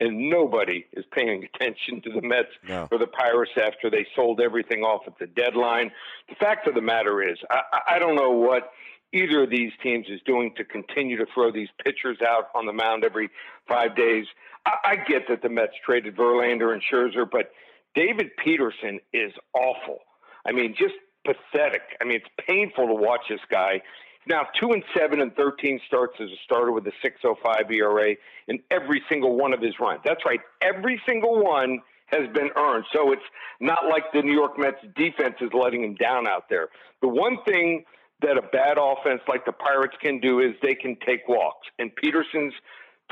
and 0.00 0.30
nobody 0.30 0.86
is 0.94 1.04
paying 1.12 1.44
attention 1.44 2.00
to 2.02 2.10
the 2.10 2.26
Mets 2.26 2.48
no. 2.66 2.88
or 2.90 2.98
the 2.98 3.06
Pirates 3.06 3.52
after 3.56 3.90
they 3.90 4.06
sold 4.16 4.40
everything 4.40 4.82
off 4.82 5.02
at 5.06 5.18
the 5.18 5.26
deadline. 5.26 5.90
The 6.28 6.34
fact 6.36 6.66
of 6.66 6.74
the 6.74 6.80
matter 6.80 7.22
is, 7.22 7.38
I, 7.50 7.94
I 7.96 7.98
don't 7.98 8.16
know 8.16 8.30
what 8.30 8.72
either 9.12 9.42
of 9.42 9.50
these 9.50 9.72
teams 9.82 10.06
is 10.08 10.20
doing 10.24 10.54
to 10.56 10.64
continue 10.64 11.18
to 11.18 11.26
throw 11.34 11.52
these 11.52 11.68
pitchers 11.84 12.18
out 12.26 12.48
on 12.54 12.66
the 12.66 12.72
mound 12.72 13.04
every 13.04 13.28
five 13.68 13.94
days. 13.94 14.26
I, 14.66 14.72
I 14.84 14.96
get 14.96 15.28
that 15.28 15.42
the 15.42 15.48
Mets 15.48 15.74
traded 15.84 16.16
Verlander 16.16 16.72
and 16.72 16.82
Scherzer, 16.82 17.28
but 17.30 17.50
David 17.94 18.30
Peterson 18.42 19.00
is 19.12 19.32
awful. 19.54 19.98
I 20.46 20.52
mean, 20.52 20.74
just 20.78 20.94
pathetic. 21.24 21.82
I 22.00 22.04
mean, 22.04 22.16
it's 22.16 22.46
painful 22.46 22.86
to 22.86 22.94
watch 22.94 23.22
this 23.28 23.40
guy. 23.50 23.82
Now, 24.30 24.46
two 24.60 24.70
and 24.70 24.84
seven 24.96 25.20
and 25.20 25.34
thirteen 25.34 25.80
starts 25.88 26.14
as 26.20 26.28
a 26.28 26.36
starter 26.44 26.70
with 26.70 26.86
a 26.86 26.92
6.05 27.04 27.68
ERA 27.72 28.14
in 28.46 28.60
every 28.70 29.02
single 29.08 29.36
one 29.36 29.52
of 29.52 29.60
his 29.60 29.74
runs. 29.80 30.02
That's 30.04 30.24
right, 30.24 30.38
every 30.62 31.02
single 31.04 31.42
one 31.42 31.80
has 32.06 32.28
been 32.32 32.48
earned. 32.56 32.84
So 32.92 33.10
it's 33.10 33.24
not 33.58 33.88
like 33.88 34.04
the 34.12 34.22
New 34.22 34.32
York 34.32 34.56
Mets 34.56 34.78
defense 34.94 35.34
is 35.40 35.50
letting 35.52 35.82
him 35.82 35.96
down 35.96 36.28
out 36.28 36.48
there. 36.48 36.68
The 37.02 37.08
one 37.08 37.38
thing 37.44 37.84
that 38.22 38.38
a 38.38 38.42
bad 38.42 38.78
offense 38.78 39.20
like 39.26 39.44
the 39.46 39.52
Pirates 39.52 39.96
can 40.00 40.20
do 40.20 40.38
is 40.38 40.54
they 40.62 40.76
can 40.76 40.96
take 41.04 41.28
walks. 41.28 41.66
And 41.80 41.94
Peterson's 41.96 42.54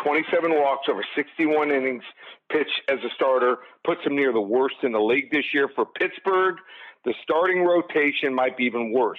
27 0.05 0.53
walks 0.53 0.87
over 0.89 1.05
61 1.17 1.73
innings 1.73 2.05
pitch 2.49 2.71
as 2.89 2.99
a 2.99 3.13
starter 3.17 3.59
puts 3.85 4.05
him 4.05 4.15
near 4.15 4.33
the 4.33 4.41
worst 4.41 4.77
in 4.85 4.93
the 4.93 5.01
league 5.01 5.33
this 5.33 5.47
year. 5.53 5.69
For 5.75 5.85
Pittsburgh, 5.85 6.59
the 7.05 7.15
starting 7.25 7.65
rotation 7.65 8.33
might 8.33 8.57
be 8.57 8.65
even 8.65 8.93
worse 8.93 9.19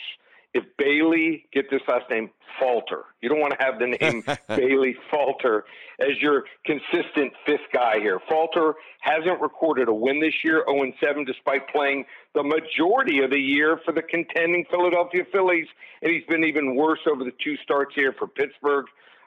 if 0.54 0.64
Bailey, 0.78 1.46
get 1.54 1.70
this 1.70 1.82
last 1.88 2.10
name, 2.10 2.32
Falter, 2.60 3.06
you 3.22 3.30
don't 3.30 3.40
want 3.40 3.54
to 3.58 3.64
have 3.64 3.80
the 3.80 3.88
name 3.88 4.24
Bailey 4.48 4.96
Falter 5.12 5.66
as 6.00 6.20
your 6.20 6.44
consistent 6.66 7.34
fifth 7.46 7.68
guy 7.72 8.00
here. 8.00 8.20
Falter 8.28 8.74
hasn't 9.02 9.40
recorded 9.42 9.88
a 9.88 9.94
win 9.94 10.20
this 10.20 10.34
year, 10.44 10.66
0 10.68 10.92
7, 11.02 11.26
despite 11.26 11.68
playing 11.70 12.06
the 12.34 12.44
majority 12.44 13.22
of 13.22 13.30
the 13.30 13.40
year 13.40 13.80
for 13.86 13.94
the 13.94 14.02
contending 14.02 14.66
Philadelphia 14.72 15.24
Phillies, 15.32 15.68
and 16.02 16.12
he's 16.12 16.26
been 16.28 16.44
even 16.44 16.76
worse 16.76 17.00
over 17.10 17.24
the 17.24 17.34
two 17.44 17.56
starts 17.58 17.94
here 17.96 18.14
for 18.18 18.28
Pittsburgh. 18.28 18.86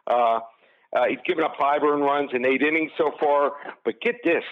Uh, 0.09 0.41
uh, 0.95 1.07
he's 1.09 1.21
given 1.25 1.45
up 1.45 1.55
five 1.59 1.83
earned 1.83 2.03
runs 2.03 2.31
in 2.35 2.45
eight 2.45 2.63
innings 2.63 2.91
so 2.99 3.13
far, 3.21 3.53
but 3.85 4.01
get 4.01 4.17
this 4.25 4.45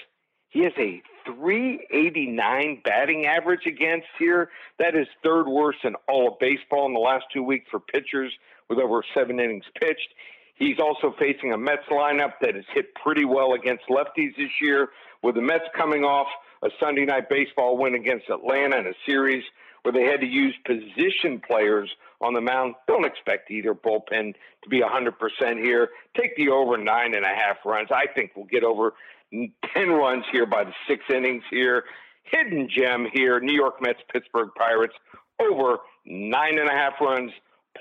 he 0.51 0.65
has 0.65 0.73
a 0.79 1.01
389 1.25 2.83
batting 2.85 3.27
average 3.27 3.67
against 3.67 4.07
here. 4.19 4.51
That 4.79 4.95
is 4.95 5.07
third 5.25 5.47
worst 5.47 5.79
in 5.85 5.95
all 6.09 6.29
of 6.29 6.39
baseball 6.39 6.87
in 6.87 6.95
the 6.95 7.01
last 7.01 7.25
two 7.33 7.43
weeks 7.43 7.67
for 7.71 7.81
pitchers 7.81 8.33
with 8.69 8.79
over 8.79 9.03
seven 9.15 9.41
innings 9.41 9.65
pitched. 9.81 10.09
He's 10.55 10.79
also 10.79 11.15
facing 11.19 11.53
a 11.53 11.59
Mets 11.59 11.87
lineup 11.91 12.35
that 12.43 12.55
has 12.55 12.65
hit 12.75 12.95
pretty 12.95 13.25
well 13.25 13.55
against 13.55 13.85
lefties 13.89 14.37
this 14.37 14.51
year, 14.61 14.91
with 15.23 15.35
the 15.35 15.41
Mets 15.41 15.65
coming 15.75 16.05
off 16.05 16.27
a 16.63 16.69
Sunday 16.79 17.07
night 17.07 17.29
baseball 17.31 17.79
win 17.79 17.95
against 17.95 18.29
Atlanta 18.29 18.79
in 18.79 18.87
a 18.87 18.95
series 19.07 19.43
where 19.83 19.93
they 19.93 20.05
had 20.05 20.21
to 20.21 20.27
use 20.27 20.55
position 20.67 21.41
players 21.41 21.91
on 22.21 22.35
the 22.35 22.41
mound. 22.41 22.75
Don't 22.87 23.07
expect 23.07 23.51
either 23.51 23.75
bullpen 23.75 24.35
to 24.63 24.69
be 24.69 24.83
100% 24.83 25.65
here. 25.65 25.89
Take 26.15 26.37
the 26.37 26.51
over 26.51 26.77
nine 26.77 27.15
and 27.15 27.25
a 27.25 27.29
half 27.29 27.57
runs. 27.65 27.89
I 27.91 28.07
think 28.15 28.33
we'll 28.37 28.45
get 28.45 28.63
over 28.63 28.93
10 29.33 29.51
runs 29.89 30.25
here 30.33 30.47
by 30.47 30.65
the 30.65 30.73
six 30.89 31.05
innings 31.13 31.45
here. 31.51 31.85
Hidden 32.25 32.69
gem 32.69 33.07
here 33.13 33.41
New 33.41 33.55
York 33.55 33.81
Mets, 33.81 34.01
Pittsburgh 34.13 34.51
Pirates 34.57 34.95
over 35.41 35.79
nine 36.05 36.59
and 36.59 36.69
a 36.69 36.73
half 36.73 36.95
runs 37.01 37.33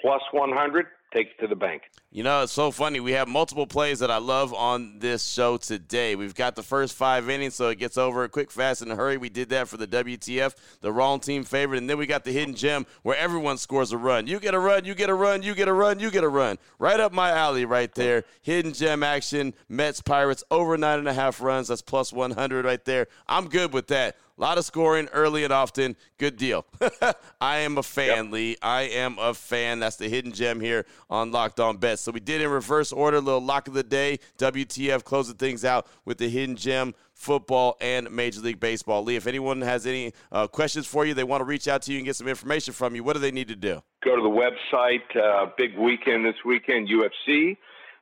plus 0.02 0.22
100 0.32 0.86
takes 1.14 1.32
to 1.40 1.48
the 1.48 1.56
bank. 1.56 1.84
You 2.12 2.24
know, 2.24 2.42
it's 2.42 2.52
so 2.52 2.72
funny. 2.72 3.00
We 3.00 3.12
have 3.12 3.28
multiple 3.28 3.68
plays 3.68 4.00
that 4.00 4.10
I 4.10 4.18
love 4.18 4.52
on 4.52 4.98
this 4.98 5.28
show 5.28 5.58
today. 5.58 6.16
We've 6.16 6.34
got 6.34 6.56
the 6.56 6.64
first 6.64 6.96
five 6.96 7.30
innings, 7.30 7.54
so 7.54 7.70
it 7.70 7.78
gets 7.78 8.00
over 8.00 8.28
quick, 8.28 8.50
fast, 8.50 8.82
in 8.82 8.90
a 8.90 8.96
hurry. 8.96 9.18
We 9.18 9.30
did 9.30 9.50
that 9.50 9.68
for 9.68 9.78
the 9.78 9.86
WTF, 9.86 10.56
the 10.82 10.92
wrong 10.92 11.20
team 11.20 11.44
favorite. 11.44 11.78
And 11.78 11.88
then 11.88 12.00
we 12.00 12.08
got 12.08 12.24
the 12.24 12.32
hidden 12.32 12.56
gem 12.56 12.88
where 13.04 13.16
everyone 13.16 13.60
scores 13.60 13.92
a 13.92 13.98
run. 13.98 14.26
You 14.26 14.40
get 14.40 14.56
a 14.56 14.60
run, 14.60 14.86
you 14.86 14.96
get 14.96 15.12
a 15.12 15.14
run, 15.14 15.44
you 15.44 15.54
get 15.54 15.68
a 15.68 15.74
run, 15.74 16.00
you 16.00 16.10
get 16.10 16.24
a 16.24 16.30
run. 16.30 16.58
Right 16.80 17.00
up 17.00 17.14
my 17.14 17.30
alley 17.30 17.66
right 17.66 17.94
there. 17.94 18.24
Hidden 18.42 18.74
gem 18.74 19.04
action, 19.04 19.54
Mets, 19.68 20.02
Pirates, 20.02 20.44
over 20.50 20.80
nine 20.80 20.98
and 20.98 21.08
a 21.08 21.14
half 21.14 21.40
runs. 21.40 21.68
That's 21.68 21.84
plus 21.84 22.12
100 22.12 22.66
right 22.66 22.84
there. 22.86 23.06
I'm 23.28 23.50
good 23.50 23.72
with 23.72 23.86
that. 23.90 24.18
A 24.40 24.42
lot 24.42 24.58
of 24.58 24.64
scoring 24.64 25.10
early 25.12 25.44
and 25.44 25.52
often. 25.52 25.98
Good 26.18 26.38
deal. 26.38 26.66
I 27.42 27.58
am 27.58 27.78
a 27.78 27.84
fan, 27.84 28.26
yep. 28.26 28.34
Lee. 28.34 28.58
I 28.62 28.84
am 28.84 29.18
a 29.20 29.34
fan. 29.34 29.80
That's 29.80 29.98
the 29.98 30.08
hidden 30.08 30.32
gem 30.32 30.62
here 30.62 30.86
on 31.10 31.34
Locked 31.34 31.60
On 31.60 31.76
Bets. 31.76 31.99
So 32.02 32.12
we 32.12 32.20
did 32.20 32.42
in 32.42 32.50
reverse 32.50 32.92
order, 32.92 33.18
a 33.18 33.22
little 33.22 33.42
lock 33.42 33.68
of 33.68 33.74
the 33.74 33.84
day. 33.84 34.20
WTF 34.38 35.04
closing 35.04 35.36
things 35.36 35.66
out 35.66 35.88
with 36.06 36.18
the 36.18 36.30
hidden 36.30 36.56
gem, 36.56 36.96
football, 37.14 37.78
and 37.82 38.10
Major 38.12 38.42
League 38.42 38.60
Baseball. 38.60 39.04
Lee, 39.04 39.16
if 39.16 39.28
anyone 39.28 39.62
has 39.62 39.86
any 39.86 40.14
uh, 40.32 40.48
questions 40.48 40.88
for 40.88 41.06
you, 41.06 41.14
they 41.14 41.24
want 41.24 41.42
to 41.42 41.46
reach 41.46 41.68
out 41.68 41.82
to 41.84 41.92
you 41.92 41.98
and 41.98 42.06
get 42.06 42.16
some 42.16 42.28
information 42.28 42.74
from 42.74 42.96
you, 42.96 43.04
what 43.04 43.14
do 43.14 43.20
they 43.20 43.32
need 43.32 43.48
to 43.50 43.56
do? 43.56 43.82
Go 44.04 44.16
to 44.16 44.22
the 44.22 44.30
website. 44.30 45.16
Uh, 45.16 45.52
big 45.58 45.78
weekend 45.78 46.26
this 46.26 46.36
weekend, 46.46 46.88
UFC. 46.88 47.58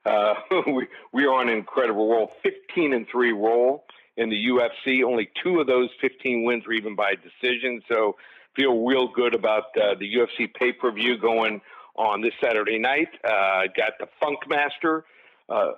Uh, 0.06 0.34
we, 0.68 0.88
we 1.12 1.26
are 1.26 1.34
on 1.34 1.50
an 1.50 1.58
incredible 1.58 2.10
roll, 2.10 2.32
15 2.44 2.94
and 2.94 3.08
3 3.12 3.32
roll 3.34 3.86
in 4.16 4.30
the 4.30 4.46
UFC. 4.48 5.04
Only 5.04 5.30
two 5.44 5.60
of 5.60 5.68
those 5.68 5.90
15 6.02 6.44
wins 6.44 6.66
were 6.66 6.74
even 6.74 6.96
by 6.96 7.14
decision. 7.16 7.82
So 7.92 8.16
feel 8.56 8.86
real 8.86 9.08
good 9.08 9.36
about 9.36 9.66
uh, 9.78 9.96
the 10.00 10.14
UFC 10.16 10.54
pay 10.54 10.72
per 10.74 10.92
view 10.92 11.18
going 11.18 11.62
on 11.98 12.22
this 12.22 12.34
Saturday 12.44 12.80
night. 12.80 13.10
Uh, 13.24 13.64
got 13.76 13.94
the 14.00 14.08
Funk 14.22 14.40
Master, 14.48 15.06
uh, 15.50 15.72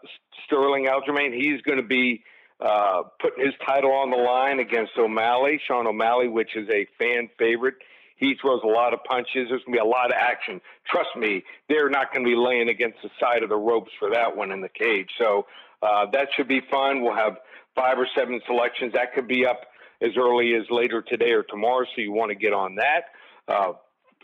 Sterling 0.45 0.87
Aljamain. 0.87 1.33
He's 1.33 1.61
going 1.61 1.77
to 1.81 1.87
be 1.87 2.23
uh, 2.59 3.03
putting 3.21 3.45
his 3.45 3.53
title 3.65 3.91
on 3.91 4.11
the 4.11 4.17
line 4.17 4.59
against 4.59 4.91
O'Malley, 4.97 5.61
Sean 5.67 5.87
O'Malley, 5.87 6.27
which 6.27 6.55
is 6.55 6.67
a 6.69 6.85
fan 6.97 7.29
favorite. 7.37 7.75
He 8.17 8.35
throws 8.41 8.59
a 8.65 8.67
lot 8.67 8.93
of 8.93 8.99
punches. 9.05 9.47
There's 9.47 9.63
going 9.63 9.65
to 9.65 9.71
be 9.71 9.77
a 9.77 9.85
lot 9.85 10.07
of 10.07 10.17
action. 10.19 10.59
Trust 10.91 11.15
me, 11.15 11.41
they're 11.69 11.89
not 11.89 12.13
going 12.13 12.25
to 12.25 12.29
be 12.29 12.35
laying 12.35 12.67
against 12.67 12.97
the 13.01 13.09
side 13.17 13.43
of 13.43 13.49
the 13.49 13.55
ropes 13.55 13.91
for 13.97 14.09
that 14.11 14.35
one 14.35 14.51
in 14.51 14.59
the 14.59 14.67
cage. 14.69 15.09
So 15.17 15.45
uh, 15.81 16.07
that 16.11 16.27
should 16.35 16.49
be 16.49 16.61
fun. 16.69 17.01
We'll 17.01 17.15
have 17.15 17.37
five 17.75 17.97
or 17.97 18.07
seven 18.17 18.41
selections. 18.45 18.91
That 18.93 19.13
could 19.15 19.27
be 19.27 19.45
up 19.45 19.61
as 20.01 20.11
early 20.17 20.53
as 20.55 20.63
later 20.69 21.01
today 21.01 21.31
or 21.31 21.43
tomorrow, 21.43 21.85
so 21.95 22.01
you 22.01 22.11
want 22.11 22.31
to 22.31 22.35
get 22.35 22.51
on 22.51 22.75
that. 22.75 23.03
Uh, 23.47 23.73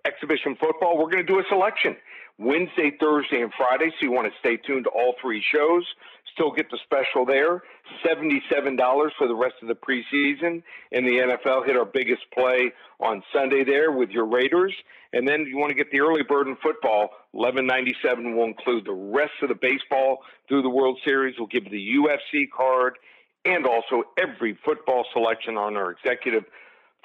exhibition 0.05 0.55
football, 0.59 0.97
we're 0.97 1.12
going 1.12 1.25
to 1.25 1.31
do 1.31 1.39
a 1.39 1.43
selection 1.50 1.95
Wednesday, 2.38 2.91
Thursday, 3.00 3.41
and 3.41 3.51
Friday, 3.55 3.91
so 3.91 4.05
you 4.05 4.12
want 4.12 4.27
to 4.27 4.39
stay 4.39 4.57
tuned 4.57 4.83
to 4.83 4.89
all 4.89 5.15
three 5.21 5.43
shows. 5.53 5.85
Still 6.33 6.51
get 6.51 6.69
the 6.69 6.77
special 6.83 7.25
there. 7.25 7.63
$77 8.05 8.77
for 9.17 9.27
the 9.27 9.35
rest 9.35 9.55
of 9.62 9.69
the 9.69 9.75
preseason 9.75 10.62
in 10.91 11.05
the 11.05 11.12
NFL. 11.12 11.65
Hit 11.65 11.77
our 11.77 11.85
biggest 11.85 12.24
play 12.33 12.74
on 13.00 13.24
Sunday 13.33 13.63
there 13.63 13.93
with 13.93 14.09
your 14.09 14.25
Raiders. 14.25 14.74
And 15.13 15.25
then 15.25 15.45
you 15.45 15.57
want 15.57 15.69
to 15.69 15.75
get 15.75 15.91
the 15.91 16.01
early 16.01 16.24
bird 16.24 16.47
in 16.47 16.57
football. 16.57 17.12
1197 17.31 18.35
will 18.35 18.43
include 18.43 18.85
the 18.85 18.91
rest 18.91 19.31
of 19.41 19.47
the 19.47 19.55
baseball 19.55 20.17
through 20.50 20.62
the 20.62 20.69
World 20.69 21.00
Series. 21.05 21.35
We'll 21.38 21.47
give 21.47 21.63
you 21.63 21.69
the 21.69 22.09
UFC 22.09 22.47
card 22.55 22.97
and 23.45 23.65
also 23.65 24.03
every 24.17 24.57
football 24.65 25.05
selection 25.13 25.55
on 25.55 25.77
our 25.77 25.91
executive 25.91 26.43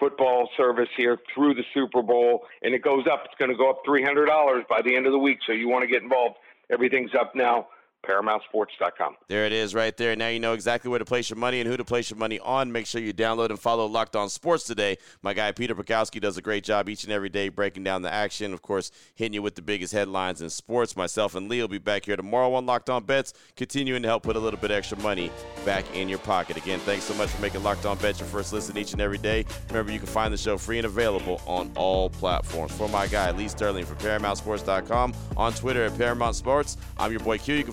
football 0.01 0.49
service 0.57 0.89
here 0.97 1.19
through 1.33 1.55
the 1.55 1.65
Super 1.73 2.03
Bowl, 2.03 2.43
and 2.63 2.75
it 2.75 2.83
goes 2.83 3.07
up. 3.07 3.23
It's 3.27 3.35
going 3.39 3.51
to 3.51 3.57
go 3.57 3.71
up 3.71 3.85
$300 3.87 4.67
by 4.69 4.83
the 4.83 4.97
end 4.97 5.07
of 5.07 5.13
the 5.13 5.19
week. 5.19 5.39
So 5.47 5.53
you 5.53 5.69
want 5.69 5.83
to 5.83 5.89
get 5.89 6.03
involved. 6.03 6.37
Everything's 6.71 7.15
up 7.15 7.35
now 7.35 7.69
ParamountSports.com. 8.03 9.17
There 9.29 9.45
it 9.47 9.53
is 9.53 9.75
right 9.75 9.97
there. 9.97 10.17
Now 10.17 10.29
you 10.29 10.41
know 10.41 10.53
exactly 10.55 10.89
where 10.89 10.99
to 10.99 11.05
place 11.05 11.31
your 11.31 11.39
money 11.39 11.61
and 11.61 11.69
who 11.69 11.77
to 11.77 11.85
place 11.85 12.11
your 12.11 12.19
money 12.19 12.39
on. 12.41 12.73
Make 12.73 12.87
sure 12.87 13.01
you 13.01 13.13
download 13.13 13.51
and 13.51 13.59
follow 13.59 13.87
Locked 13.87 14.17
On 14.17 14.29
Sports 14.29 14.65
today. 14.65 14.99
My 15.23 15.35
guy 15.35 15.53
Peter 15.53 15.75
Bukowski 15.75 16.21
does 16.21 16.37
a 16.37 16.43
great 16.43 16.65
job 16.65 16.89
each 16.89 17.05
and 17.05 17.13
every 17.13 17.29
day 17.29 17.49
breaking 17.49 17.85
down 17.85 18.03
the 18.03 18.13
action. 18.13 18.53
Of 18.53 18.63
course, 18.63 18.91
hitting 19.15 19.35
you 19.35 19.43
with 19.43 19.55
the 19.55 19.63
biggest 19.63 19.93
headlines 19.93 20.41
in 20.43 20.51
sports. 20.51 20.97
Myself 20.97 21.35
and 21.35 21.49
Lee 21.49 21.61
will 21.61 21.69
be 21.69 21.79
back 21.79 22.05
here 22.07 22.17
tomorrow 22.17 22.55
on 22.55 22.67
Locked 22.67 22.91
On 22.91 23.05
Bets, 23.05 23.35
continuing 23.57 24.03
to 24.03 24.09
help 24.09 24.23
put 24.23 24.37
a 24.37 24.41
little 24.41 24.59
bit 24.61 24.71
extra 24.71 24.99
money 24.99 25.31
back 25.65 25.85
in 25.95 26.09
your 26.09 26.19
pocket. 26.21 26.57
Again, 26.57 26.79
thanks 26.81 27.05
so 27.05 27.15
much 27.15 27.31
for 27.31 27.43
making 27.43 27.63
Locked 27.63 27.87
On 27.87 27.99
Bets 27.99 28.21
your 28.21 28.29
first 28.29 28.53
listen 28.53 28.77
each 28.77 28.93
and 28.93 29.01
every 29.01 29.19
day. 29.19 29.45
Remember, 29.69 29.93
you 29.93 29.99
can 29.99 30.09
find 30.09 30.33
the 30.33 30.39
show 30.39 30.57
free 30.57 30.79
and 30.79 30.87
available 30.87 31.41
on 31.47 31.71
all 31.77 32.09
platforms. 32.11 32.73
For 32.73 32.89
my 32.89 33.07
guy 33.07 33.31
Lee 33.33 33.49
Sterling 33.49 33.85
from 33.85 33.97
ParamountSports.com, 33.99 35.15
on 35.37 35.53
Twitter 35.53 35.85
at 35.85 35.97
Paramount 35.97 36.37
Sports, 36.37 36.77
I'm 36.99 37.11
your 37.11 37.21
boy 37.21 37.39
Q. 37.39 37.55
You 37.55 37.65
can 37.65 37.73